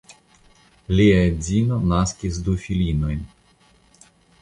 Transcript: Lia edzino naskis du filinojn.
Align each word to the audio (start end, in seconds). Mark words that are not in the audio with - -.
Lia 0.99 1.19
edzino 1.27 1.79
naskis 1.93 2.43
du 2.49 2.59
filinojn. 2.65 3.25